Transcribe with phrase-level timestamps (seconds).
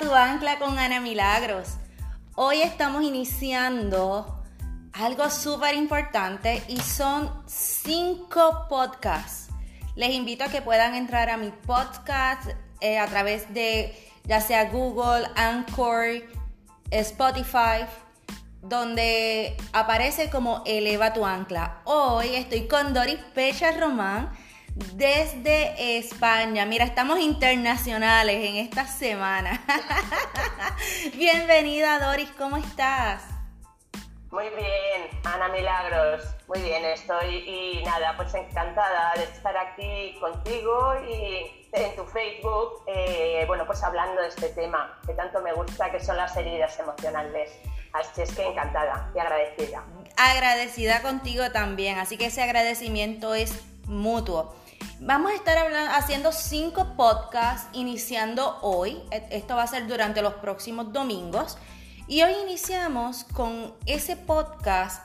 [0.00, 1.76] Tu ancla con Ana Milagros.
[2.34, 4.42] Hoy estamos iniciando
[4.92, 9.50] algo súper importante y son cinco podcasts.
[9.94, 12.50] Les invito a que puedan entrar a mi podcast
[12.80, 16.24] eh, a través de ya sea Google, Anchor,
[16.90, 17.86] Spotify,
[18.62, 21.82] donde aparece como Eleva tu ancla.
[21.84, 24.32] Hoy estoy con Doris Pecha Román
[24.74, 26.66] desde España.
[26.66, 29.64] Mira, estamos internacionales en esta semana.
[31.14, 33.22] Bienvenida Doris, ¿cómo estás?
[34.30, 36.24] Muy bien, Ana Milagros.
[36.48, 42.82] Muy bien, estoy y nada, pues encantada de estar aquí contigo y en tu Facebook,
[42.86, 46.76] eh, bueno, pues hablando de este tema que tanto me gusta, que son las heridas
[46.80, 47.50] emocionales.
[47.92, 49.84] Así es que encantada y agradecida.
[50.16, 54.54] Agradecida contigo también, así que ese agradecimiento es mutuo.
[55.00, 55.58] Vamos a estar
[55.90, 59.02] haciendo cinco podcasts iniciando hoy.
[59.10, 61.58] E, esto va a ser durante los próximos domingos.
[62.06, 65.02] Y hoy iniciamos con ese podcast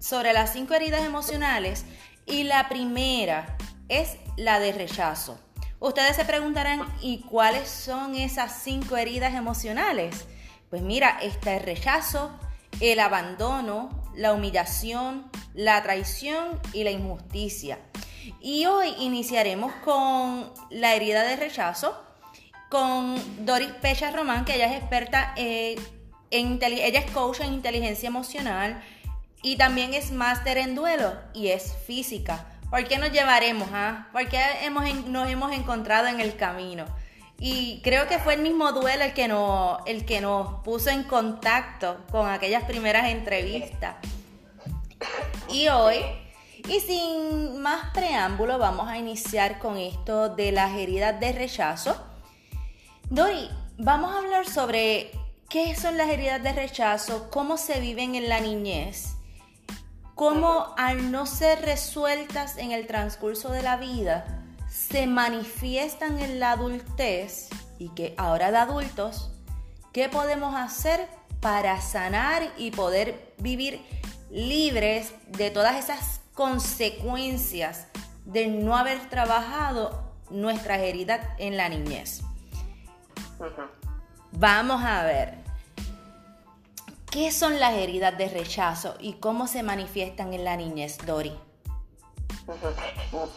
[0.00, 1.84] sobre las cinco heridas emocionales.
[2.26, 3.56] Y la primera
[3.88, 5.38] es la de rechazo.
[5.78, 10.26] Ustedes se preguntarán, ¿y cuáles son esas cinco heridas emocionales?
[10.68, 12.32] Pues mira, está el rechazo,
[12.80, 17.78] el abandono, la humillación, la traición y la injusticia.
[18.40, 22.04] Y hoy iniciaremos con la herida de rechazo
[22.68, 25.78] con Doris Pecha Román, que ella es experta en,
[26.30, 28.82] ella es coach en inteligencia emocional
[29.42, 32.44] y también es máster en duelo y es física.
[32.70, 33.68] ¿Por qué nos llevaremos?
[33.72, 34.08] Ah?
[34.12, 36.84] ¿Por qué hemos, nos hemos encontrado en el camino?
[37.40, 41.04] Y creo que fue el mismo duelo el que, nos, el que nos puso en
[41.04, 43.94] contacto con aquellas primeras entrevistas.
[45.48, 46.00] Y hoy
[46.68, 51.96] y sin más preámbulo, vamos a iniciar con esto de las heridas de rechazo.
[53.08, 53.48] Dori,
[53.78, 55.10] vamos a hablar sobre
[55.48, 59.14] qué son las heridas de rechazo, cómo se viven en la niñez,
[60.14, 66.52] cómo al no ser resueltas en el transcurso de la vida, se manifiestan en la
[66.52, 67.48] adultez
[67.78, 69.30] y que ahora de adultos,
[69.94, 71.08] ¿qué podemos hacer
[71.40, 73.80] para sanar y poder vivir
[74.30, 77.88] libres de todas esas consecuencias
[78.24, 82.22] de no haber trabajado nuestras heridas en la niñez.
[84.30, 85.34] Vamos a ver.
[87.10, 91.36] ¿Qué son las heridas de rechazo y cómo se manifiestan en la niñez, Dori?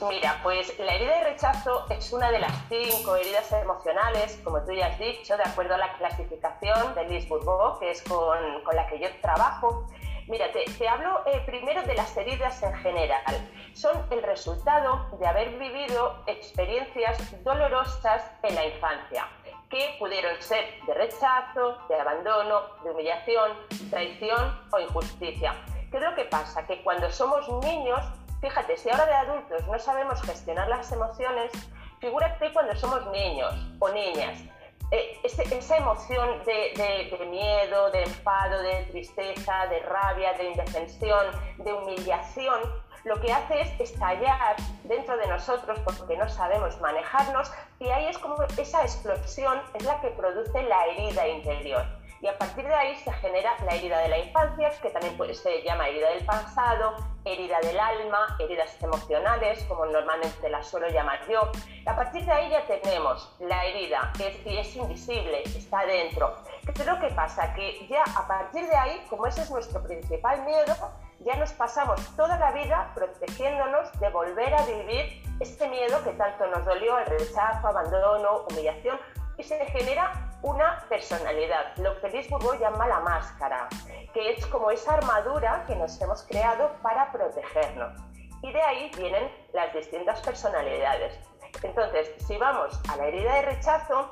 [0.08, 4.74] Mira, pues la herida de rechazo es una de las cinco heridas emocionales, como tú
[4.74, 8.86] ya has dicho, de acuerdo a la clasificación de Bourbeau, que es con, con la
[8.86, 9.88] que yo trabajo.
[10.28, 13.52] Mira, te, hablo eh, primero de las heridas en general.
[13.74, 19.28] Son el resultado de haber vivido experiencias dolorosas en la infancia,
[19.70, 23.52] que pudieron ser de rechazo, de abandono, de humillación,
[23.90, 25.56] traición o injusticia.
[25.90, 26.66] ¿Qué es lo que pasa?
[26.66, 28.00] Que cuando somos niños,
[28.42, 31.52] fíjate, si ahora de adultos no sabemos gestionar las emociones,
[32.00, 34.44] figúrate cuando somos niños o niñas
[34.92, 42.60] eh, esa emoción de, miedo, de enfado, de tristeza, de rabia, de indefensión, de humillación,
[43.04, 48.18] lo que hace es estallar dentro de nosotros porque no sabemos manejarnos y ahí es
[48.18, 52.96] como esa explosión es la que produce la herida interior y a partir de ahí
[52.98, 56.96] se genera la herida de la infancia, que también se llama herida del pasado,
[57.26, 61.52] herida del alma, heridas emocionales, como normalmente las suelo llamar yo.
[61.88, 66.36] a partir de ahí ya tenemos la herida, que es, es invisible, está dentro.
[66.76, 67.54] ¿Qué lo que pasa?
[67.56, 70.76] Que ya a partir de ahí, como ese es nuestro principal miedo,
[71.22, 76.46] ya nos pasamos toda la vida protegiéndonos de volver a vivir este miedo que tanto
[76.48, 79.00] nos dolió, el rechazo, abandono, humillación,
[79.38, 82.28] y se genera una personalidad, lo que Liz
[82.60, 83.68] llama la máscara,
[84.14, 87.94] que es como esa armadura que nos hemos creado para protegernos.
[88.42, 91.20] Y de ahí vienen las distintas personalidades.
[91.62, 94.10] Entonces, si vamos a la herida de rechazo,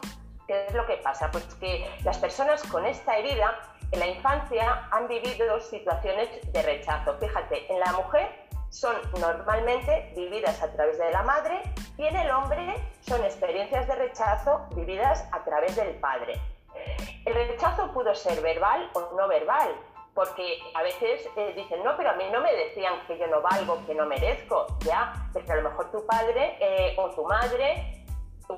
[0.48, 1.32] ¿qué es lo que pasa?
[1.32, 3.58] Pues que las personas con esta herida
[3.92, 7.18] en la infancia han vivido situaciones de rechazo.
[7.18, 11.62] Fíjate, en la mujer son normalmente vividas a través de la madre
[11.98, 16.40] y en el hombre son experiencias de rechazo vividas a través del padre.
[17.26, 19.76] El rechazo pudo ser verbal o no verbal,
[20.14, 23.42] porque a veces eh, dicen, no, pero a mí no me decían que yo no
[23.42, 28.00] valgo, que no merezco, ya, porque a lo mejor tu padre eh, o tu madre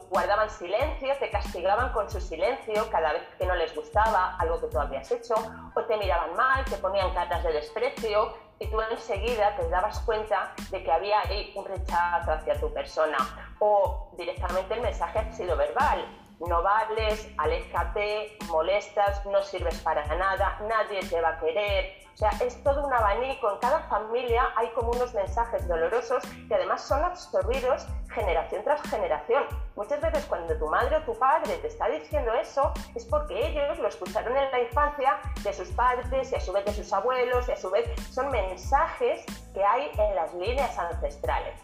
[0.10, 4.68] guardaban silencio, te castigaban con su silencio cada vez que no les gustaba algo que
[4.68, 5.36] tú habías hecho,
[5.75, 10.54] o te miraban mal, te ponían cartas de desprecio, y tú enseguida te dabas cuenta
[10.69, 13.18] de que había ahí un rechazo hacia tu persona
[13.58, 16.06] o directamente el mensaje ha sido verbal.
[16.48, 22.00] no vales, aléjate, molestas, no sirves para nada, nadie te va a querer.
[22.13, 23.52] O sea, es todo un abanico.
[23.52, 29.44] En cada familia hay como unos mensajes dolorosos que además son absorbidos generación tras generación.
[29.75, 33.80] Muchas veces cuando tu madre o tu padre te está diciendo eso es porque ellos
[33.80, 37.48] lo escucharon en la infancia de sus padres y a su vez de sus abuelos
[37.48, 41.56] y a su vez son mensajes que hay en las líneas ancestrales.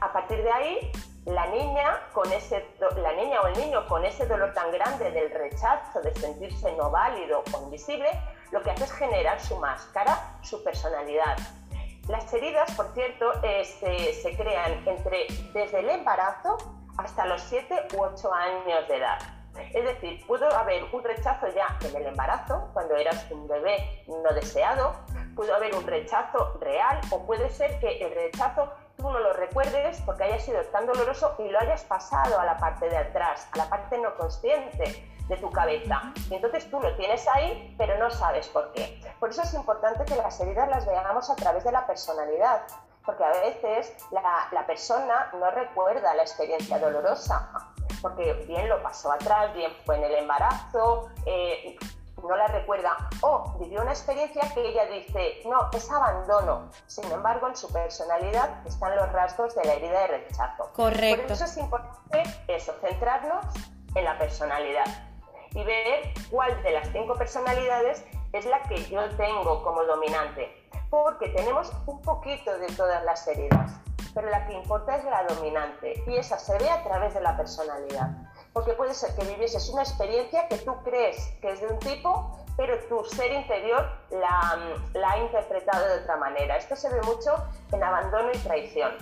[0.00, 0.92] A partir de ahí,
[1.26, 2.64] la niña, con ese,
[2.96, 6.90] la niña o el niño con ese dolor tan grande del rechazo, de sentirse no
[6.90, 8.08] válido o invisible,
[8.50, 11.36] lo que hace es generar su máscara, su personalidad.
[12.08, 16.56] Las heridas, por cierto, se, crean entre, desde el embarazo
[16.98, 19.18] hasta los 7 u 8 años de edad.
[19.74, 24.32] Es decir, pudo haber un rechazo ya en el embarazo, cuando eras un bebé no
[24.34, 24.94] deseado,
[25.34, 30.00] pudo haber un rechazo real o puede ser que el rechazo tú no lo recuerdes
[30.04, 33.58] porque haya sido tan doloroso y lo hayas pasado a la parte de atrás, a
[33.58, 36.12] la parte no consciente de tu cabeza.
[36.30, 39.00] Y entonces tú lo tienes ahí, pero no sabes por qué.
[39.18, 42.62] Por eso es importante que las heridas las veamos a través de la personalidad,
[43.04, 47.48] porque a veces la, persona no recuerda la experiencia dolorosa,
[48.02, 51.76] porque bien lo pasó atrás, bien fue en el embarazo, eh,
[52.26, 56.70] no la recuerda o vivió una experiencia que ella dice, no, es abandono.
[56.86, 60.70] Sin embargo, en su personalidad están los rasgos de la herida de rechazo.
[60.74, 61.22] Correcto.
[61.22, 63.44] Por eso es importante eso, centrarnos
[63.94, 64.86] en la personalidad
[65.52, 70.68] y ver cuál de las cinco personalidades es la que yo tengo como dominante.
[70.90, 73.72] Porque tenemos un poquito de todas las heridas,
[74.14, 77.36] pero la que importa es la dominante y esa se ve a través de la
[77.36, 78.10] personalidad
[78.56, 82.38] porque puede ser que vivieses una experiencia que tú crees que es de un tipo,
[82.56, 84.58] pero tu ser interior la,
[84.94, 86.56] la, ha interpretado de otra manera.
[86.56, 87.36] Esto se ve mucho
[87.70, 88.92] en abandono y traición.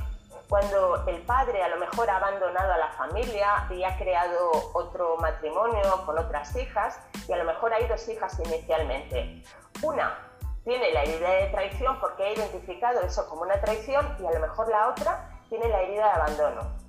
[0.48, 5.18] Cuando el padre a lo mejor ha abandonado a la familia y ha creado otro
[5.18, 6.98] matrimonio con otras hijas,
[7.28, 9.40] y a lo mejor hay dos hijas inicialmente.
[9.82, 10.18] Una
[10.64, 14.40] tiene la herida de traición porque ha identificado eso como una traición y a lo
[14.40, 16.83] mejor la otra tiene la herida de abandono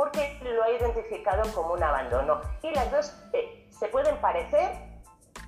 [0.00, 2.40] porque lo ha identificado como un abandono.
[2.62, 4.72] Y las dos eh, se pueden parecer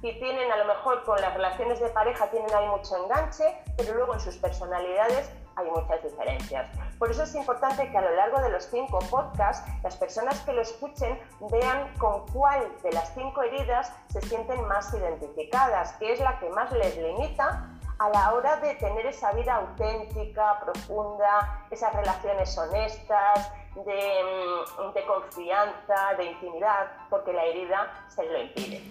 [0.02, 3.44] y tienen a lo mejor con las relaciones de pareja tienen ahí mucho enganche,
[3.78, 6.68] pero luego en sus personalidades hay muchas diferencias.
[6.98, 10.52] Por eso es importante que a lo largo de los cinco podcasts las personas que
[10.52, 11.18] lo escuchen
[11.50, 16.50] vean con cuál de las cinco heridas se sienten más identificadas, que es la que
[16.50, 23.52] más les limita a la hora de tener esa vida auténtica, profunda, esas relaciones honestas,
[23.74, 28.82] Mm, de, confianza, de intimidad, porque la herida se lo impide.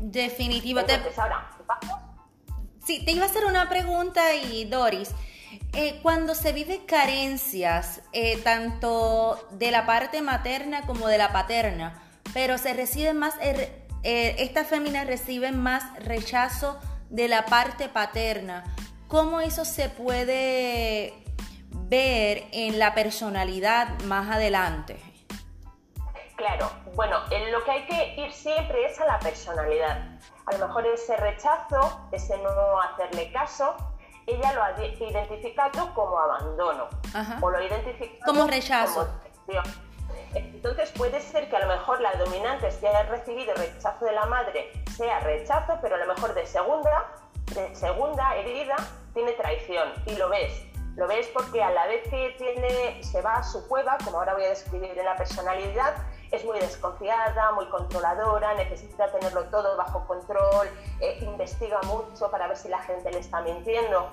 [0.00, 0.80] Definitivo.
[0.80, 2.00] Entonces, ahora, ¿vamos?
[2.84, 5.14] Sí, te iba a hacer una pregunta y Doris.
[5.72, 12.02] Eh, cuando se vive carencias, eh, tanto de la parte materna como de la paterna,
[12.34, 16.78] pero se recibe más, eh, estas féminas reciben más rechazo
[17.08, 18.64] de la parte paterna,
[19.08, 21.25] ¿cómo eso se puede
[21.70, 24.98] ver en la personalidad más adelante?
[26.36, 27.18] Claro, bueno,
[27.50, 30.18] lo que hay que ir siempre es a la personalidad.
[30.46, 33.74] A lo mejor ese rechazo, ese no hacerle caso,
[34.26, 36.88] ella lo ha identificado como abandono
[37.40, 39.08] o lo ha identificado como rechazo.
[40.34, 44.26] entonces puede ser que a lo mejor la dominante si haya recibido rechazo de la
[44.26, 47.06] madre sea rechazo, pero a lo mejor de segunda,
[47.54, 48.76] de segunda herida
[49.14, 50.66] tiene traición y lo ves.
[50.96, 54.32] Lo ves porque a la vez que tiene, se va a su cueva, como ahora
[54.32, 55.94] voy a describir en la personalidad,
[56.32, 60.68] es muy desconfiada, muy controladora, necesita tenerlo todo bajo control,
[61.00, 64.10] eh, investiga mucho para ver si la gente le está mintiendo.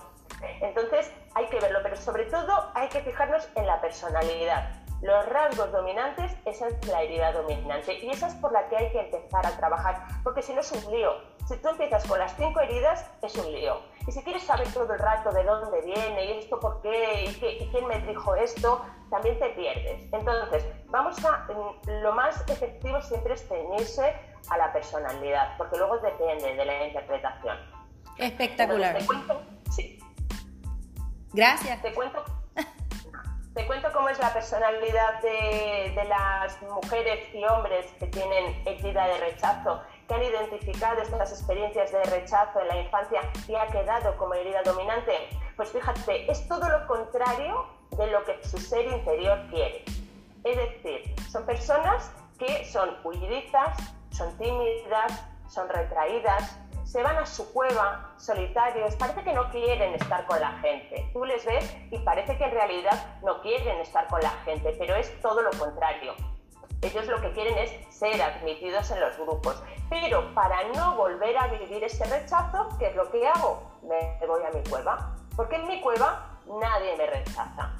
[0.62, 4.70] Entonces hay que verlo, pero sobre todo hay que fijarnos en la personalidad.
[5.02, 8.92] Los rasgos dominantes, esa es la herida dominante y esa es por la que hay
[8.92, 11.12] que empezar a trabajar, porque si no es un lío.
[11.48, 13.82] Si tú empiezas con las cinco heridas, es un lío.
[14.06, 17.70] Y si quieres saber todo el rato de dónde viene y esto por qué y,
[17.72, 20.04] quién me dijo esto, también te pierdes.
[20.12, 24.14] Entonces, vamos a, mm, lo más efectivo siempre es ceñirse
[24.50, 27.58] a la personalidad, porque luego depende de la interpretación.
[28.18, 28.98] Espectacular.
[28.98, 29.42] te cuento,
[29.72, 30.00] sí.
[31.32, 31.82] Gracias.
[31.82, 32.24] Te cuento,
[33.56, 39.08] te cuento cómo es la personalidad de, de las mujeres y hombres que tienen herida
[39.08, 44.16] de rechazo que han identificado estas experiencias de rechazo en la infancia y ha quedado
[44.18, 45.30] como herida dominante?
[45.56, 47.66] Pues fíjate, es todo lo contrario
[47.98, 49.84] de lo que su ser interior quiere.
[50.44, 53.78] Es decir, son personas que son huidizas,
[54.12, 60.26] son tímidas, son retraídas, se van a su cueva solitarios, parece que no quieren estar
[60.28, 61.10] con la gente.
[61.14, 64.96] Tú les ves y parece que en realidad no quieren estar con la gente, pero
[64.96, 66.14] es todo lo contrario.
[66.84, 69.62] Ellos lo que quieren es ser admitidos en los grupos.
[69.90, 73.72] Pero para no volver a vivir ese rechazo, ¿qué es lo que hago?
[73.84, 75.16] Me voy a mi cueva.
[75.36, 77.72] Porque en mi cueva nadie me rechaza.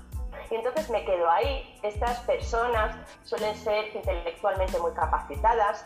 [0.50, 1.80] Y entonces me quedo ahí.
[1.84, 5.86] Estas personas suelen ser intelectualmente muy capacitadas,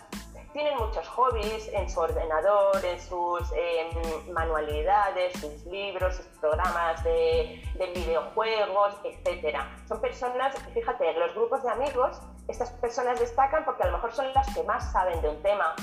[0.54, 7.62] tienen muchos hobbies en su ordenador, en sus em, manualidades, sus libros, sus programas de,
[7.94, 9.60] videojuegos, etc.
[9.88, 14.34] Son personas, fíjate, los grupos de amigos, estas personas destacan porque a lo mejor son
[14.34, 15.76] las que más saben de un tema,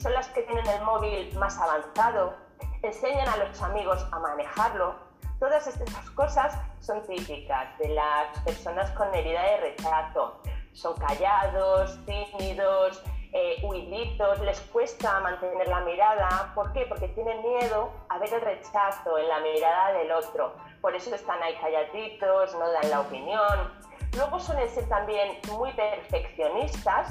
[0.00, 2.34] son las que tienen el móvil más avanzado,
[2.82, 4.94] enseñan a los amigos a manejarlo.
[5.40, 10.40] Todas estas cosas son típicas de las personas con herida de rechazo.
[10.72, 16.52] Son callados, tímidos, eh, huiditos, les cuesta mantener la mirada.
[16.54, 16.86] ¿Por qué?
[16.86, 20.54] Porque tienen miedo a ver el rechazo en la mirada del otro.
[20.80, 23.72] Por eso están ahí calladitos, no dan la opinión.
[24.16, 27.08] Luego suelen ser también muy perfeccionistas.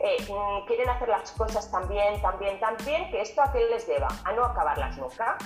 [0.00, 4.08] Eh, mm, quieren hacer las cosas también, también, también, que esto a qué les lleva?
[4.24, 5.38] A no acabarlas nunca.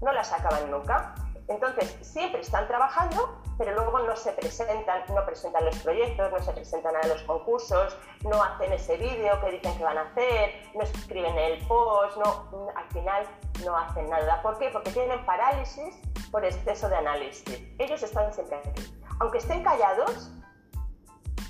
[0.00, 1.14] No las acaban nunca.
[1.48, 6.52] Entonces, siempre están trabajando, pero luego no se presentan, no presentan los proyectos, no se
[6.52, 10.82] presentan a los concursos, no hacen ese vídeo que dicen que van a hacer, no
[10.82, 13.26] escriben el post, no, al final
[13.64, 14.42] no hacen nada.
[14.42, 14.68] ¿Por qué?
[14.70, 15.98] Porque tienen parálisis
[16.30, 17.62] por exceso de análisis.
[17.78, 18.97] Ellos están siempre aquí.
[19.20, 20.30] Aunque estén callados,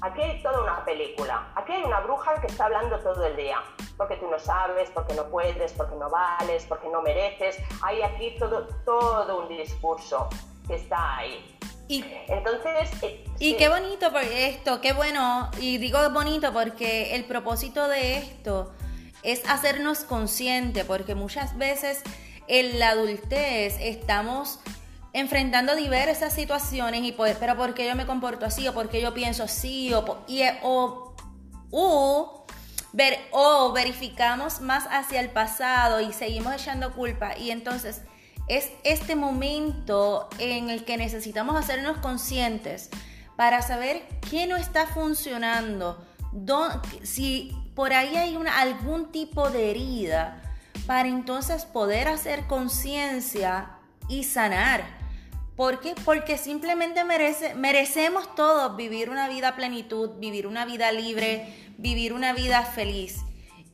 [0.00, 1.52] aquí hay toda una película.
[1.54, 3.62] Aquí hay una bruja que está hablando todo el día
[3.98, 7.58] porque tú no sabes, porque no puedes, porque no vales, porque no mereces.
[7.82, 10.28] Hay aquí todo, todo un discurso
[10.66, 11.58] que está ahí.
[11.88, 17.24] Y, Entonces, eh, y qué bonito por esto, qué bueno, y digo bonito porque el
[17.24, 18.72] propósito de esto
[19.22, 22.02] es hacernos conscientes, porque muchas veces
[22.46, 24.60] en la adultez estamos
[25.12, 28.66] enfrentando diversas situaciones y pues, pero ¿por qué yo me comporto así?
[28.68, 29.92] o por qué yo pienso así?
[29.94, 32.46] o, y, o,
[32.92, 38.02] ver, o verificamos más hacia el pasado y seguimos echando culpa y entonces
[38.48, 42.90] es este momento en el que necesitamos hacernos conscientes
[43.36, 46.04] para saber qué no está funcionando,
[47.02, 50.42] si por ahí hay algún tipo de herida,
[50.86, 54.97] para entonces poder hacer conciencia y sanar.
[55.58, 55.96] ¿Por qué?
[56.04, 62.12] Porque simplemente merece, merecemos todos vivir una vida a plenitud, vivir una vida libre, vivir
[62.12, 63.22] una vida feliz.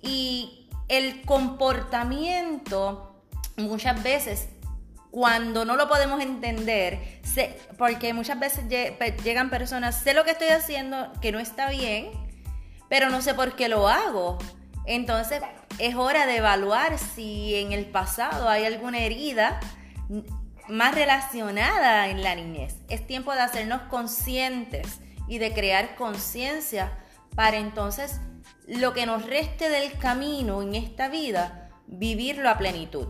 [0.00, 3.22] Y el comportamiento
[3.58, 4.48] muchas veces
[5.10, 7.20] cuando no lo podemos entender,
[7.76, 8.64] porque muchas veces
[9.22, 12.12] llegan personas, sé lo que estoy haciendo que no está bien,
[12.88, 14.38] pero no sé por qué lo hago.
[14.86, 15.42] Entonces
[15.78, 19.60] es hora de evaluar si en el pasado hay alguna herida
[20.68, 22.76] más relacionada en la niñez.
[22.88, 26.98] Es tiempo de hacernos conscientes y de crear conciencia
[27.34, 28.20] para entonces
[28.66, 33.08] lo que nos reste del camino en esta vida, vivirlo a plenitud.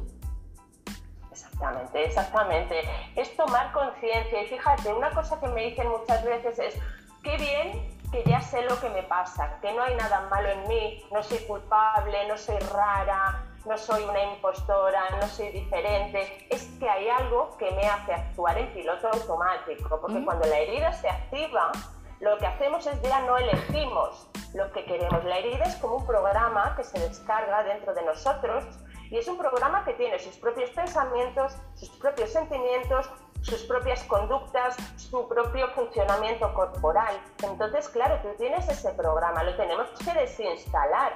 [1.31, 2.81] Exactamente, exactamente.
[3.17, 6.75] Es tomar conciencia y fíjate, una cosa que me dicen muchas veces es,
[7.23, 10.69] qué bien que ya sé lo que me pasa, que no hay nada malo en
[10.69, 16.65] mí, no soy culpable, no soy rara, no soy una impostora, no soy diferente, es
[16.79, 20.25] que hay algo que me hace actuar en piloto automático, porque mm.
[20.25, 21.73] cuando la herida se activa,
[22.21, 25.25] lo que hacemos es ya no elegimos lo que queremos.
[25.25, 28.65] La herida es como un programa que se descarga dentro de nosotros
[29.11, 33.11] y es un programa que tiene sus propios pensamientos, sus propios sentimientos,
[33.43, 37.15] sus propias conductas, su propio funcionamiento corporal.
[37.43, 41.15] Entonces, claro, tú tienes ese programa, lo tenemos que desinstalar,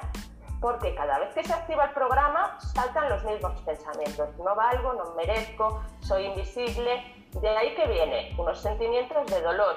[0.60, 4.36] porque cada vez que se activa el programa saltan los mismos pensamientos.
[4.38, 7.14] No valgo, no merezco, soy invisible.
[7.40, 9.76] De ahí que viene unos sentimientos de dolor,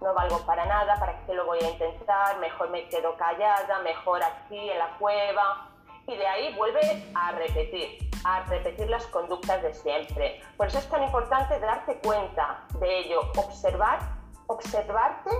[0.00, 2.38] no valgo para nada, ¿para qué lo voy a intentar?
[2.38, 5.68] Mejor me quedo callada, mejor aquí en la cueva.
[6.06, 6.80] Y de ahí vuelve
[7.14, 10.40] a repetir, a repetir las conductas de siempre.
[10.56, 14.00] Por eso es tan importante darte cuenta de ello, observar,
[14.46, 15.30] observarte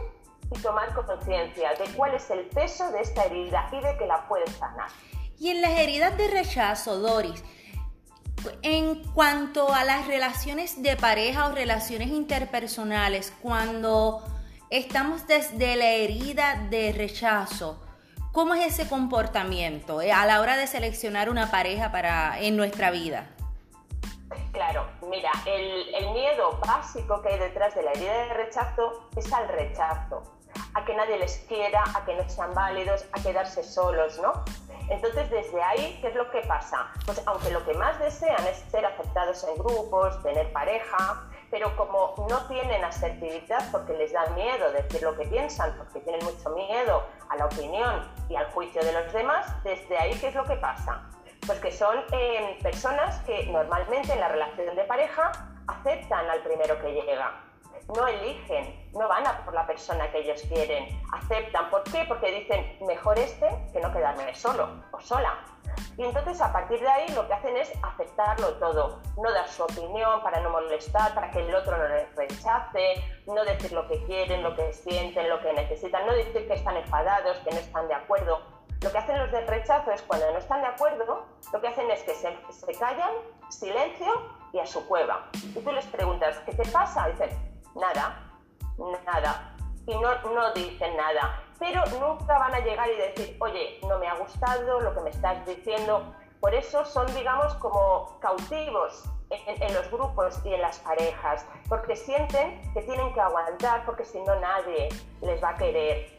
[0.50, 4.26] y tomar conciencia de cuál es el peso de esta herida y de que la
[4.28, 4.88] puedes sanar.
[5.38, 7.42] Y en las heridas de rechazo, Doris,
[8.62, 14.22] en cuanto a las relaciones de pareja o relaciones interpersonales, cuando
[14.70, 17.80] estamos desde la herida de rechazo.
[18.32, 22.92] ¿Cómo es ese comportamiento eh, a la hora de seleccionar una pareja para, en nuestra
[22.92, 23.28] vida?
[24.52, 29.32] Claro, mira, el, el, miedo básico que hay detrás de la herida de rechazo es
[29.32, 30.22] al rechazo,
[30.74, 34.44] a que nadie les quiera, a que no sean válidos, a quedarse solos, ¿no?
[34.90, 36.90] Entonces, desde ahí, ¿qué es lo que pasa?
[37.06, 42.14] Pues aunque lo que más desean es ser aceptados en grupos, tener pareja, pero como
[42.28, 47.04] no tienen asertividad porque les da miedo decir lo que piensan, porque tienen mucho miedo
[47.28, 50.56] a la opinión y al juicio de los demás, desde ahí, ¿qué es lo que
[50.56, 51.02] pasa?
[51.46, 55.30] Pues que son eh, personas que normalmente en la relación de pareja
[55.68, 57.32] aceptan al primero que llega
[57.94, 61.70] no eligen, no van a por la persona que ellos quieren, aceptan.
[61.70, 62.04] ¿Por qué?
[62.06, 65.38] Porque dicen, mejor este que no quedarme solo o sola.
[65.96, 69.62] Y entonces a partir de ahí lo que hacen es aceptarlo todo, no dar su
[69.62, 74.02] opinión para no molestar, para que el otro no les rechace, no decir lo que
[74.04, 77.88] quieren, lo que sienten, lo que necesitan, no decir que están enfadados, que no están
[77.88, 78.40] de acuerdo.
[78.82, 81.90] Lo que hacen los del rechazo es cuando no están de acuerdo, lo que hacen
[81.90, 83.10] es que se, se callan,
[83.50, 84.06] silencio
[84.54, 85.28] y a su cueva.
[85.54, 87.08] Y tú les preguntas, ¿qué te pasa?
[87.08, 88.30] Dicen, nada,
[89.06, 89.56] nada.
[89.86, 91.42] Y no, no dicen nada.
[91.58, 95.10] Pero nunca van a llegar y decir, oye, no me ha gustado lo que me
[95.10, 96.14] estás diciendo.
[96.40, 101.94] Por eso son, digamos, como cautivos en, en, los grupos y en las parejas, porque
[101.94, 104.88] sienten que tienen que aguantar, porque si no nadie
[105.20, 106.18] les va a querer.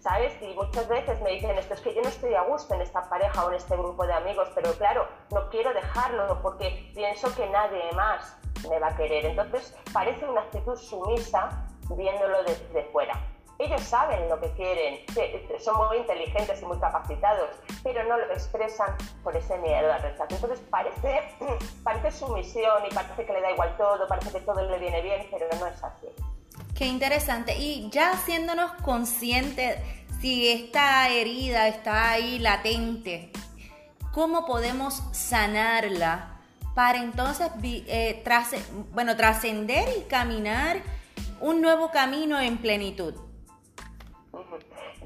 [0.00, 0.32] ¿Sabes?
[0.42, 3.08] Y muchas veces me dicen esto, es que yo no estoy a gusto en esta
[3.08, 7.48] pareja o en este grupo de amigos, pero claro, no quiero dejarlo porque pienso que
[7.48, 8.36] nadie más
[8.68, 9.26] me va a querer.
[9.26, 11.66] Entonces parece una actitud sumisa
[11.96, 13.14] viéndolo desde fuera.
[13.58, 15.00] Ellos saben lo que quieren,
[15.60, 17.50] son muy inteligentes y muy capacitados,
[17.84, 20.34] pero no lo expresan por ese miedo al rechazo.
[20.34, 21.22] Entonces parece,
[21.84, 25.28] parece sumisión y parece que le da igual todo, parece que todo le viene bien,
[25.30, 26.08] pero no es así.
[26.76, 27.54] Qué interesante.
[27.56, 29.78] Y ya haciéndonos conscientes
[30.20, 33.30] si esta herida está ahí latente,
[34.12, 36.31] ¿cómo podemos sanarla
[36.74, 38.22] para entonces eh,
[38.92, 40.78] bueno, trascender y caminar
[41.40, 43.14] un nuevo camino en plenitud?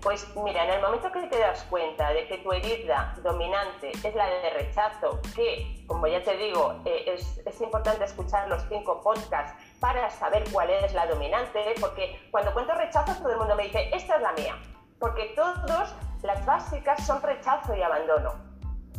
[0.02, 4.14] Pues mira, en el momento que te das cuenta de que tu herida dominante es
[4.14, 9.00] la de rechazo, que, como ya te digo, eh, es, es, importante escuchar los cinco
[9.00, 13.64] podcasts para saber cuál es la dominante, porque cuando cuento rechazo todo el mundo me
[13.64, 14.56] dice, esta es la mía,
[15.00, 18.34] porque todas las básicas son rechazo y abandono.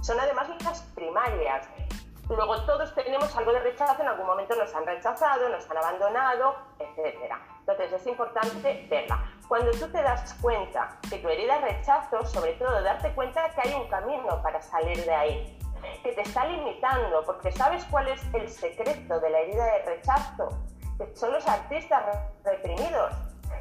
[0.02, 1.68] Son además las primarias.
[2.30, 6.56] Luego todos tenemos algo de rechazo, en algún momento nos han rechazado, nos han abandonado,
[6.78, 7.34] etc.
[7.60, 9.32] Entonces es importante verla.
[9.48, 13.62] Cuando tú te das cuenta que tu herida es rechazo, sobre todo darte cuenta que
[13.62, 15.60] hay un camino para salir de ahí,
[16.04, 20.50] que te está limitando, porque sabes cuál es el secreto de la herida de rechazo,
[20.98, 22.04] que son los artistas
[22.44, 23.14] reprimidos.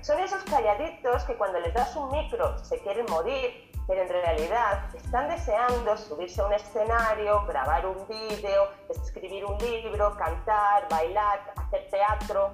[0.03, 4.85] Son esos calladitos que cuando les das un micro se quieren morir, pero en realidad
[4.95, 11.89] están deseando subirse a un escenario, grabar un vídeo, escribir un libro, cantar, bailar, hacer
[11.91, 12.53] teatro,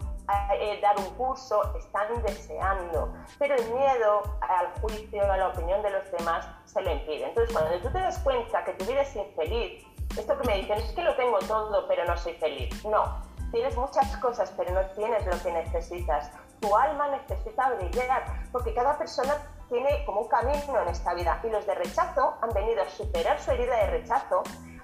[0.55, 5.90] eh, dar un curso, están deseando, pero el miedo al juicio, a la opinión de
[5.90, 7.25] los demás se lo impide.
[7.25, 9.85] Entonces, cuando tú te das cuenta que tu vida es infeliz,
[10.18, 12.85] esto que me dicen es que lo tengo todo, pero no soy feliz.
[12.85, 16.31] No, tienes muchas cosas, pero no tienes lo que necesitas.
[16.61, 19.37] Tu alma necesita brillar, porque cada persona
[19.72, 23.40] tiene como un camino en esta vida y los de rechazo han venido a superar
[23.40, 24.42] su herida de rechazo,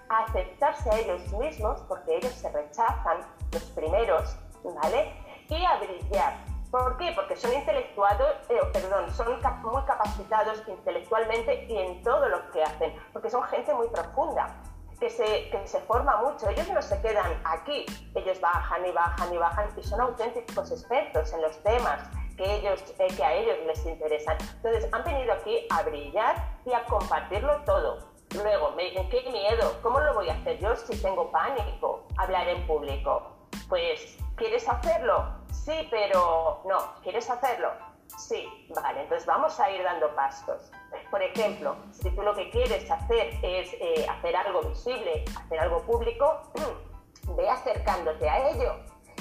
[0.09, 3.19] a aceptarse a ellos mismos, porque ellos se rechazan
[3.53, 5.13] los primeros, ¿vale?
[5.51, 6.39] Y a brillar.
[6.71, 7.13] ¿Por qué?
[7.15, 12.95] Porque son intelectuados, eh, perdón, son muy capacitados intelectualmente y en todo lo que hacen,
[13.13, 14.57] porque son gente muy profunda,
[14.99, 16.49] que se, que se forma mucho.
[16.49, 21.31] Ellos no se quedan aquí, ellos bajan y bajan y bajan y son auténticos expertos
[21.35, 24.39] en los temas que, ellos, eh, que a ellos les interesan.
[24.57, 27.99] Entonces, han venido aquí a brillar y a compartirlo todo.
[28.35, 32.49] Luego me dicen, qué miedo, ¿cómo lo voy a hacer yo si tengo pánico hablar
[32.49, 33.37] en público?
[33.69, 35.27] Pues, ¿quieres hacerlo?
[35.51, 37.73] Sí, pero no, ¿quieres hacerlo?
[38.17, 40.71] Sí, vale, entonces vamos a ir dando pasos.
[41.11, 45.83] Por ejemplo, si tú lo que quieres hacer es eh, hacer algo visible, hacer algo
[45.83, 46.43] público,
[47.37, 48.75] ve acercándote a ello.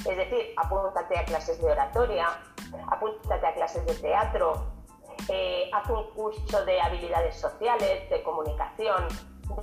[0.07, 2.27] Es decir, apúntate a clases de oratoria,
[2.89, 4.65] apúntate a clases de teatro,
[5.27, 9.07] eh, haz un curso de habilidades sociales, de comunicación,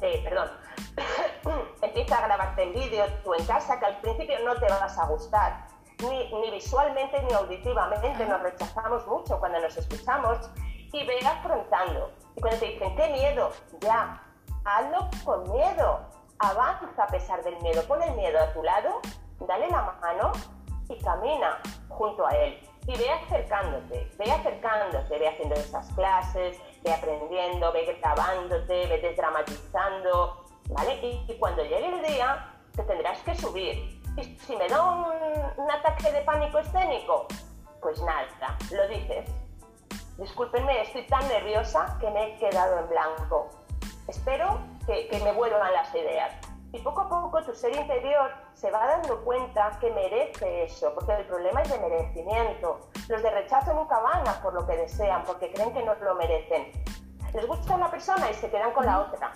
[0.00, 0.50] de, perdón,
[1.82, 5.06] empieza a grabarte en vídeo tú en casa, que al principio no te vas a
[5.06, 5.66] gustar,
[6.00, 10.50] ni, ni visualmente ni auditivamente, nos rechazamos mucho cuando nos escuchamos,
[10.92, 12.12] y ve afrontando.
[12.36, 14.22] Y cuando te dicen, qué miedo, ya,
[14.64, 16.00] hazlo con miedo,
[16.38, 19.00] avanza a pesar del miedo, pon el miedo a tu lado,
[19.46, 20.32] dale la mano
[20.88, 26.92] y camina junto a él y ve acercándote, ve acercándote, ve haciendo esas clases, ve
[26.92, 30.98] aprendiendo, ve grabándote, ve desdramatizando, ¿vale?
[31.02, 34.02] Y, cuando llegue el día, te tendrás que subir.
[34.16, 37.26] Y si me da un, ataque de pánico escénico,
[37.80, 39.30] pues nada, lo dices.
[40.18, 43.48] Discúlpenme, estoy tan nerviosa que me he quedado en blanco.
[44.06, 46.34] Espero que, que me vuelvan las ideas.
[46.74, 51.12] Y poco a poco tu ser interior se va dando cuenta que merece eso, porque
[51.12, 52.80] el problema es de merecimiento.
[53.08, 56.16] Los de rechazo nunca van a por lo que desean, porque creen que no lo
[56.16, 56.72] merecen.
[57.32, 59.32] Les gusta una persona y se quedan con la otra.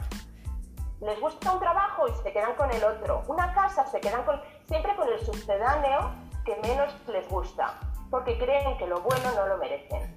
[1.01, 3.22] Les gusta un trabajo y se quedan con el otro.
[3.29, 6.11] Una casa se quedan con, siempre con el sucedáneo
[6.44, 7.79] que menos les gusta,
[8.11, 10.12] porque creen que lo bueno no lo merecen.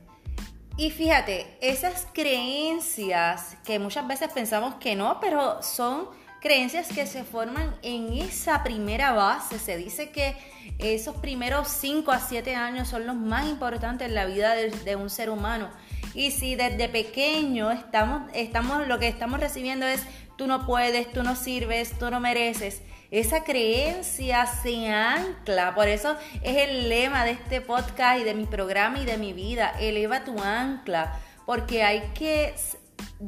[0.75, 6.09] Y fíjate, esas creencias que muchas veces pensamos que no, pero son
[6.41, 9.59] creencias que se forman en esa primera base.
[9.59, 10.35] Se dice que
[10.79, 15.09] esos primeros 5 a 7 años son los más importantes en la vida de, un
[15.09, 15.69] ser humano.
[16.13, 20.03] Y si desde pequeño estamos, estamos, lo que estamos recibiendo es
[20.35, 25.75] tú no puedes, tú no sirves, tú no mereces, esa creencia se ancla.
[25.75, 29.33] Por eso es el lema de este podcast y de mi programa y de mi
[29.33, 29.73] vida.
[29.79, 31.19] Eleva tu ancla.
[31.45, 32.53] Porque hay que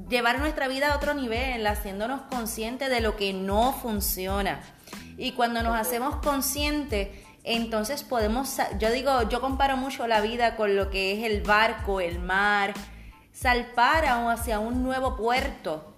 [0.10, 4.62] llevar nuestra vida a otro nivel, haciéndonos conscientes de lo que no funciona.
[5.18, 7.10] Y cuando nos hacemos conscientes,
[7.44, 12.00] entonces podemos, yo digo, yo comparo mucho la vida con lo que es el barco,
[12.00, 12.74] el mar,
[13.32, 15.94] salpar hacia un nuevo puerto.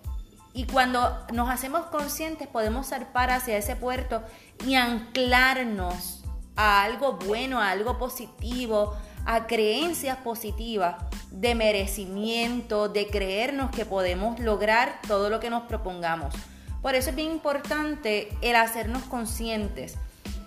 [0.53, 4.23] Y cuando nos hacemos conscientes podemos zarpar hacia ese puerto
[4.65, 6.23] y anclarnos
[6.55, 10.95] a algo bueno, a algo positivo, a creencias positivas
[11.31, 16.33] de merecimiento, de creernos que podemos lograr todo lo que nos propongamos.
[16.81, 19.95] Por eso es bien importante el hacernos conscientes.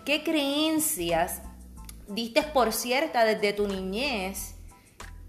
[0.05, 1.43] ¿Qué creencias
[2.07, 4.55] diste por cierta desde tu niñez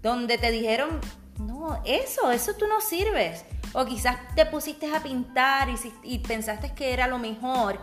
[0.02, 1.00] donde te dijeron,
[1.38, 3.44] no, eso, eso tú no sirves?
[3.72, 5.68] O quizás te pusiste a pintar
[6.04, 7.78] y, pensaste que era lo mejor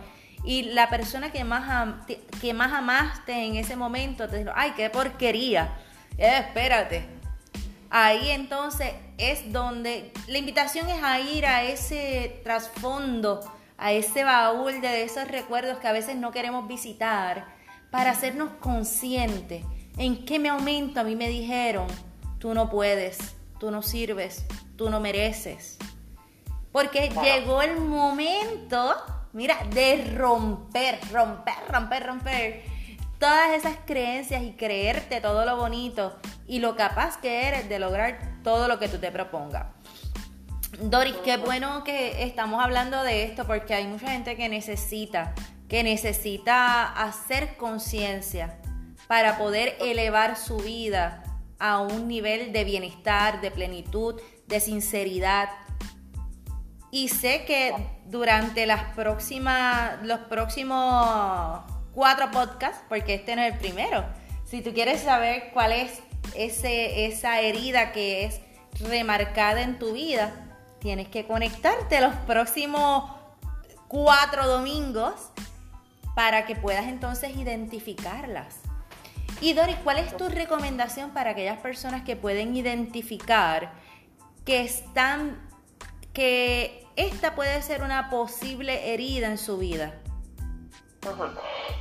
[0.48, 2.06] y la persona que más,
[2.40, 5.76] que más amaste en ese momento te dijo, ay, qué porquería.
[6.18, 7.06] Eh, espérate.
[7.90, 13.42] Ahí entonces es donde la invitación es a ir a ese trasfondo,
[13.78, 17.48] a ese baúl de esos recuerdos que a veces no queremos visitar,
[17.92, 19.66] para hacernos conscientes
[19.98, 21.88] en qué momento a mí me dijeron,
[22.40, 24.46] tú no puedes, tú no sirves,
[24.78, 25.78] tú no mereces.
[26.72, 28.96] Porque llegó el momento
[29.38, 32.64] mira, de romper, romper, romper, romper
[33.20, 38.40] todas esas creencias y creerte todo lo bonito y lo capaz que eres de lograr
[38.44, 39.68] todo lo que tú te propongas.
[40.82, 45.36] Doris, qué bueno que estamos hablando de esto porque hay mucha gente que necesita,
[45.70, 48.58] que necesita hacer conciencia
[49.08, 51.22] para poder elevar su vida
[51.60, 55.50] a un nivel de bienestar, de plenitud, de sinceridad,
[56.92, 57.74] y sé que
[58.06, 61.62] durante las próximas, los próximos
[61.94, 64.06] cuatro podcasts, porque este no es el primero,
[64.46, 66.02] si tú quieres saber cuál es
[66.36, 68.40] esa herida que es
[68.80, 70.34] remarcada en tu vida,
[70.80, 73.12] tienes que conectarte los próximos
[73.88, 75.32] cuatro domingos
[76.16, 78.56] para que puedas entonces identificarlas.
[79.42, 83.72] Y Doris, ¿cuál es tu recomendación para aquellas personas que pueden identificar
[84.46, 85.47] que están
[86.18, 89.94] que esta puede ser una posible herida en su vida?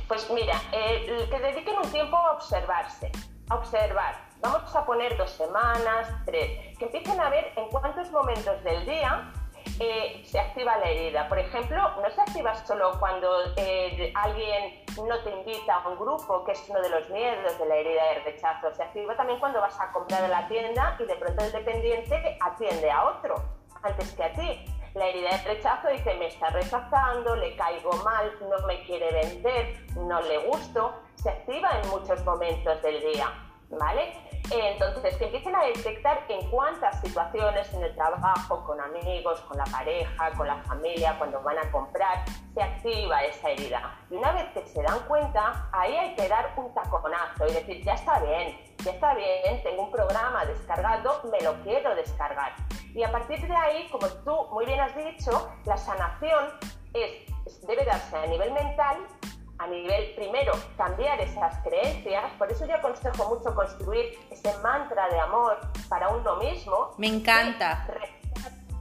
[0.07, 3.11] Pues mira, que dediquen un tiempo a observarse,
[3.49, 4.13] a observar.
[4.39, 9.33] Vamos a poner dos semanas, tres, que empiecen a ver en cuántos momentos del día
[9.79, 11.27] eh, se activa la herida.
[11.29, 16.43] Por ejemplo, no se activa solo cuando eh, alguien no te invita a un grupo,
[16.43, 18.71] que es uno de los miedos de la herida de rechazo.
[18.71, 22.37] Se activa también cuando vas a comprar a la tienda y de pronto el dependiente
[22.39, 23.56] atiende a otro
[23.87, 24.65] antes que a ti.
[24.93, 29.85] La herida de rechazo dice, me está rechazando, le caigo mal, no me quiere vender,
[29.95, 30.95] no le gusto.
[31.15, 33.31] Se activa en muchos momentos del día,
[33.69, 34.13] ¿vale?
[34.49, 39.65] Entonces, que empiecen a detectar en cuántas situaciones en el trabajo, con amigos, con la
[39.65, 42.23] pareja, con la familia, cuando van a comprar,
[42.53, 43.99] se activa esa herida.
[44.09, 47.83] Y una vez que se dan cuenta, ahí hay que dar un taconazo y decir,
[47.83, 52.53] ya está bien, ya está bien, tengo un programa descargado, me lo quiero descargar.
[52.93, 56.45] Y a partir de ahí, como tú muy bien has dicho, la sanación
[56.93, 58.97] es, debe darse a nivel mental,
[59.59, 65.19] a nivel primero cambiar esas creencias, por eso yo aconsejo mucho construir ese mantra de
[65.19, 66.91] amor para uno mismo.
[66.97, 67.87] Me encanta.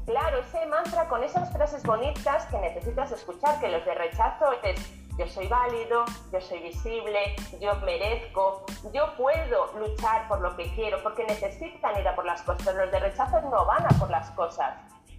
[0.04, 5.05] Claro, ese mantra con esas frases bonitas que necesitas escuchar, que los de rechazo es
[5.18, 11.02] yo soy válido, yo soy visible, yo merezco, yo puedo luchar por lo que quiero,
[11.02, 12.74] porque necesitan ir a por las cosas.
[12.74, 14.74] Los de rechazo no van a por las cosas,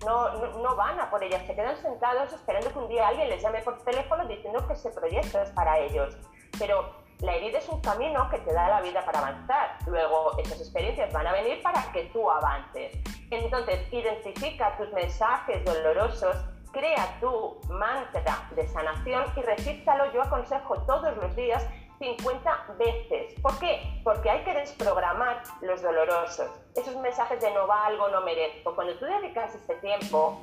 [0.05, 0.31] no,
[0.61, 3.61] no, van a por ellas, se quedan sentados esperando que un día alguien les llame
[3.61, 6.15] por teléfono diciendo que ese proyecto es para ellos.
[6.59, 9.77] Pero la herida es un camino que te da la vida para avanzar.
[9.87, 12.93] Luego, esas experiencias van a venir para que tú avances.
[13.31, 16.37] Entonces, identifica tus mensajes dolorosos
[16.77, 20.11] crea tu mantra de sanación y recíptalo.
[20.13, 21.65] Yo aconsejo todos los días
[21.97, 23.33] 50 veces.
[23.41, 23.99] ¿Por qué?
[24.03, 28.75] Porque hay que desprogramar los dolorosos, esos mensajes de no valgo, no merezco.
[28.75, 30.39] Cuando tú dedicas este tiempo,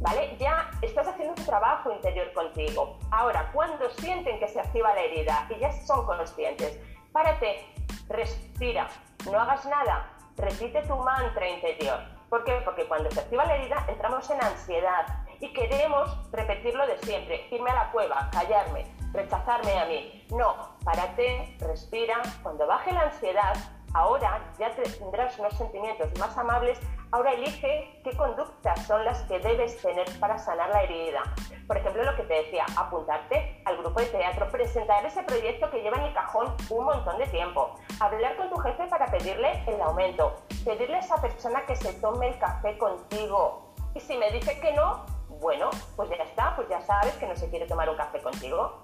[0.00, 0.34] ¿vale?
[0.38, 2.98] Ya estás haciendo un trabajo interior contigo.
[3.10, 6.80] Ahora, cuando sienten que se activa la herida y ya son conscientes,
[7.12, 7.66] párate,
[8.08, 8.88] respira,
[9.30, 12.00] no hagas nada, repite tu mantra interior.
[12.30, 12.62] ¿Por qué?
[12.64, 17.70] Porque cuando se activa la herida entramos en ansiedad y queremos repetirlo de siempre, irme
[17.72, 20.24] a la cueva, callarme, rechazarme a mí.
[20.30, 23.54] No, párate, respira, cuando baje la ansiedad,
[23.92, 26.78] ahora ya tendrás unos sentimientos más amables,
[27.10, 31.22] ahora elige qué conductas son las que debes tener para sanar la herida.
[31.66, 35.82] Por ejemplo, lo que te decía, apuntarte al grupo de teatro, presentar ese proyecto que
[35.82, 39.80] lleva en el cajón un montón de tiempo, hablar con tu jefe para pedirle el
[39.80, 43.74] aumento, pedirle a esa persona que se tome el café contigo.
[43.94, 45.04] Y si me dice que no,
[45.42, 48.78] bueno, pues ya está, pues ya sabes que no se quiere tomar un café contigo.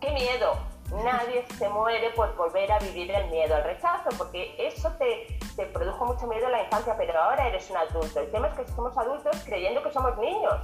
[0.00, 0.54] ¡Qué miedo!
[1.04, 5.66] Nadie se muere por volver a vivir el miedo al rechazo, porque eso te, te
[5.66, 8.20] produjo mucho miedo en la infancia, pero ahora eres un adulto.
[8.20, 10.56] El tema es que somos adultos creyendo que somos niños.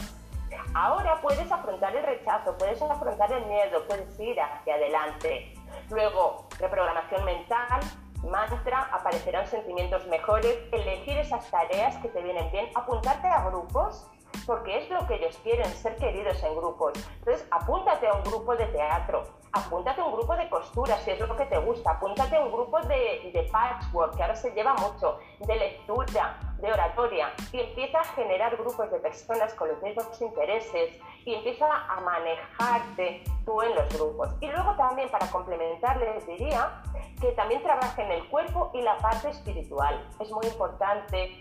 [0.73, 5.53] Ahora puedes afrontar el rechazo, puedes afrontar el miedo, puedes ir hacia adelante.
[5.91, 7.81] Luego, reprogramación mental,
[8.23, 14.09] mantra, aparecerán sentimientos mejores, elegir esas tareas que te vienen bien, apuntarte a grupos
[14.47, 16.93] porque es lo que ellos quieren, ser queridos en grupos.
[17.19, 21.21] Entonces, apúntate a un grupo de teatro, apúntate a un grupo de costura, si es
[21.21, 24.75] lo que te gusta, apúntate a un grupo de, de patchwork, que ahora se lleva
[24.75, 30.21] mucho, de lectura, de oratoria, y empieza a generar grupos de personas con los mismos
[30.21, 34.29] intereses y empieza a manejarte tú en los grupos.
[34.41, 36.83] Y luego también, para complementar, les diría
[37.21, 40.07] que también trabajen el cuerpo y la parte espiritual.
[40.21, 41.41] Es muy importante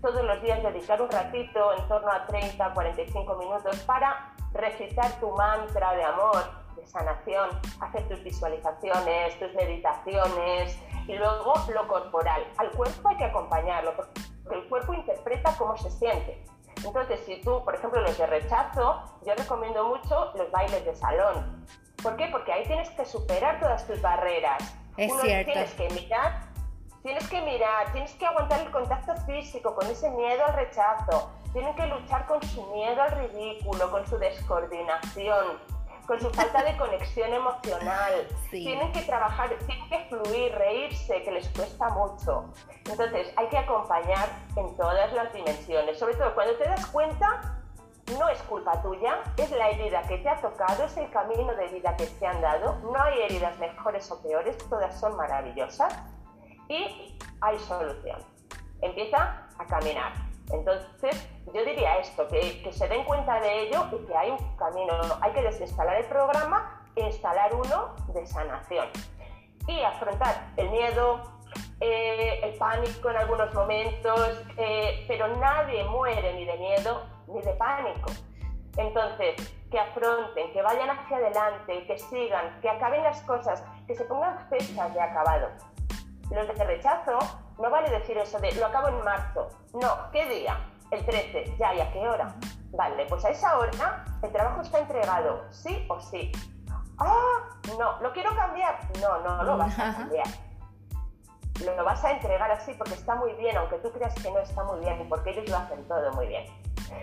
[0.00, 5.30] todos los días dedicar un ratito, en torno a 30, 45 minutos, para recitar tu
[5.30, 12.46] mantra de amor, de sanación, hacer tus visualizaciones, tus meditaciones y luego lo corporal.
[12.58, 14.20] Al cuerpo hay que acompañarlo, porque
[14.52, 16.44] el cuerpo interpreta cómo se siente.
[16.84, 21.64] Entonces, si tú, por ejemplo, los de rechazo, yo recomiendo mucho los bailes de salón.
[22.02, 22.28] ¿Por qué?
[22.32, 24.74] Porque ahí tienes que superar todas tus barreras.
[24.96, 25.52] Es cierto.
[25.52, 26.52] Tienes que mirar
[27.02, 31.32] Tienes que mirar, tienes que aguantar el contacto físico con ese miedo al rechazo.
[31.52, 35.58] Tienen que luchar con su miedo al ridículo, con su descoordinación,
[36.06, 38.26] con su falta de conexión emocional.
[38.50, 42.52] Tienen que trabajar, tienen que fluir, reírse, que les cuesta mucho.
[42.88, 45.98] Entonces, hay que acompañar en todas las dimensiones.
[45.98, 47.62] Sobre todo cuando te das cuenta,
[48.18, 51.68] no es culpa tuya, es la herida que te ha tocado, es el camino de
[51.68, 52.78] vida que te han dado.
[52.82, 55.96] No hay heridas mejores o peores, todas son maravillosas
[56.68, 58.18] y hay solución.
[58.80, 60.12] Empieza a caminar.
[60.50, 64.56] Entonces, yo diría esto, que, que, se den cuenta de ello y que hay un
[64.56, 64.94] camino.
[65.20, 68.88] Hay que desinstalar el programa e instalar uno de sanación.
[69.66, 71.22] Y afrontar el miedo,
[71.80, 77.52] eh, el pánico en algunos momentos, eh, pero nadie muere ni de miedo ni de
[77.54, 78.10] pánico.
[78.76, 79.34] Entonces,
[79.70, 84.48] que afronten, que vayan hacia adelante, que sigan, que acaben las cosas, que se pongan
[84.48, 85.48] fechas de acabado.
[86.30, 87.18] Los de rechazo,
[87.58, 89.48] no vale decir eso de lo acabo en marzo.
[89.74, 90.71] No, ¿qué día?
[90.92, 91.56] El 13.
[91.58, 92.34] Ya, ¿y a qué hora?
[92.72, 96.30] Vale, pues a esa hora el trabajo está entregado, sí o sí.
[96.98, 98.78] Ah, no, ¿lo quiero cambiar?
[99.00, 100.26] No, no lo vas a cambiar.
[101.64, 104.64] Lo vas a entregar así porque está muy bien, aunque tú creas que no está
[104.64, 106.44] muy bien, porque ellos lo hacen todo muy bien.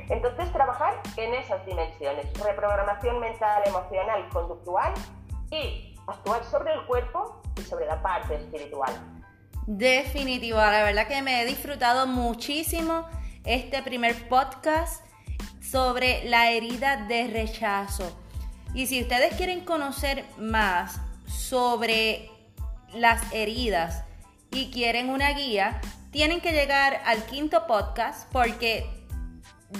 [0.10, 4.94] Entonces, trabajar en esas dimensiones, reprogramación mental, emocional, conductual
[5.50, 8.94] y actuar sobre el cuerpo y sobre la parte espiritual.
[9.66, 13.08] Definitivo, la verdad que me he disfrutado muchísimo
[13.44, 15.04] este primer podcast
[15.62, 18.18] sobre la herida de rechazo.
[18.74, 22.30] Y si ustedes quieren conocer más sobre
[22.94, 24.04] las heridas
[24.52, 25.80] y quieren una guía,
[26.12, 28.90] tienen que llegar al quinto podcast porque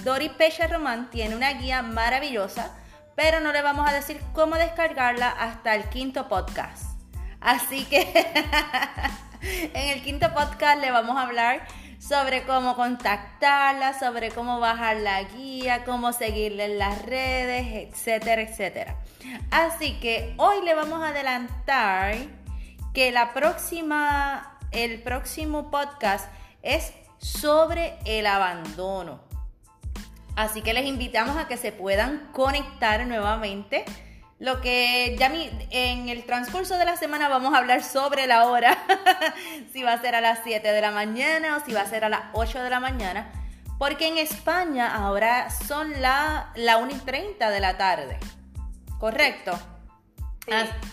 [0.04, 2.70] Dori Pecha Román tiene una guía maravillosa,
[3.16, 6.84] pero no le vamos a decir cómo descargarla hasta el quinto podcast.
[7.40, 8.02] Así que
[9.42, 11.66] en el quinto podcast le vamos a hablar
[12.00, 18.96] sobre cómo contactarla, sobre cómo bajar la guía, cómo seguirle en las redes, etcétera, etcétera.
[19.50, 22.16] Así que hoy le vamos a adelantar
[22.94, 26.28] que la próxima, el próximo podcast
[26.62, 29.20] es sobre el abandono.
[30.36, 33.84] Así que les invitamos a que se puedan conectar nuevamente
[34.40, 35.30] lo que ya
[35.70, 38.76] en el transcurso de la semana vamos a hablar sobre la hora,
[39.72, 42.06] si va a ser a las 7 de la mañana o si va a ser
[42.06, 43.30] a las 8 de la mañana,
[43.78, 48.18] Porque en España ahora son la, la 1 y 30 de la tarde.
[48.98, 49.58] ¿Correcto?
[50.46, 50.52] Sí,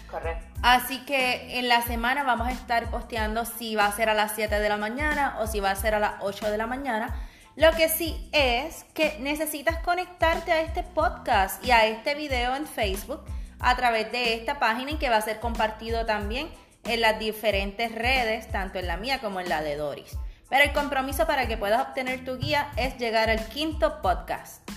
[0.09, 0.45] correcto.
[0.61, 4.33] Así que en la semana vamos a estar posteando si va a ser a las
[4.35, 7.15] 7 de la mañana o si va a ser a las 8 de la mañana.
[7.55, 12.67] Lo que sí es que necesitas conectarte a este podcast y a este video en
[12.67, 13.23] Facebook
[13.59, 16.49] a través de esta página y que va a ser compartido también
[16.85, 20.17] en las diferentes redes, tanto en la mía como en la de Doris.
[20.49, 24.67] Pero el compromiso para que puedas obtener tu guía es llegar al quinto podcast.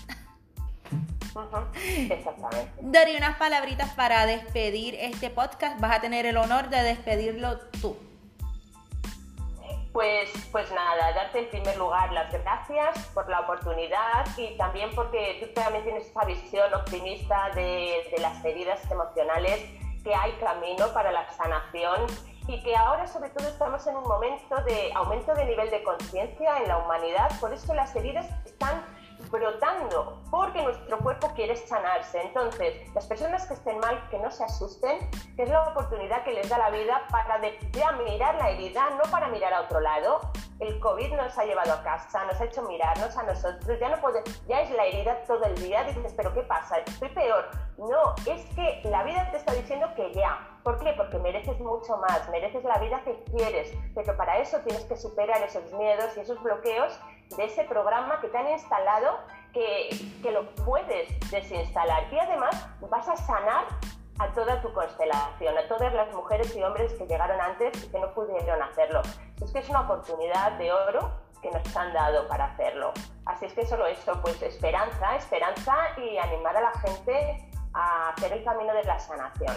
[2.11, 2.73] Exactamente.
[2.81, 5.81] Doris, unas palabritas para despedir este podcast.
[5.81, 7.97] Vas a tener el honor de despedirlo tú.
[9.93, 15.39] Pues, pues nada, darte en primer lugar las gracias por la oportunidad y también porque
[15.41, 19.61] tú también tienes esa visión optimista de, de las heridas emocionales,
[20.05, 22.07] que hay camino para la sanación
[22.47, 26.59] y que ahora sobre todo estamos en un momento de aumento de nivel de conciencia
[26.59, 28.85] en la humanidad, por eso las heridas están
[29.31, 32.21] brotando, porque nuestro cuerpo quiere sanarse.
[32.23, 34.99] Entonces, las personas que estén mal, que no se asusten,
[35.37, 39.29] que es la oportunidad que les da la vida para mirar la herida, no para
[39.29, 40.21] mirar a otro lado.
[40.61, 43.97] El COVID nos ha llevado a casa, nos ha hecho mirarnos a nosotros, ya no
[43.99, 46.79] puede, ya es la herida todo el día, dices, pero ¿qué pasa?
[46.79, 47.49] Estoy peor.
[47.79, 50.47] No, es que la vida te está diciendo que ya.
[50.63, 50.93] ¿Por qué?
[50.99, 55.43] Porque mereces mucho más, mereces la vida que quieres, pero para eso tienes que superar
[55.43, 57.01] esos miedos y esos bloqueos
[57.39, 59.19] de ese programa que te han instalado
[59.55, 59.89] que,
[60.23, 62.13] que lo puedes desinstalar.
[62.13, 63.65] Y además vas a sanar
[64.21, 67.99] a toda tu constelación, a todas las mujeres y hombres que llegaron antes y que
[67.99, 69.01] no pudieron hacerlo.
[69.43, 72.93] Es que es una oportunidad de oro que nos han dado para hacerlo.
[73.25, 78.33] Así es que solo eso, pues esperanza, esperanza y animar a la gente a hacer
[78.35, 79.57] el camino de la sanación.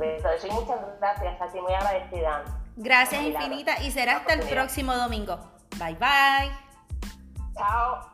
[0.00, 2.44] Entonces, muchas gracias a ti, muy agradecida.
[2.76, 5.38] Gracias infinita y será hasta el próximo domingo.
[5.78, 6.50] Bye bye.
[7.54, 8.11] Chao.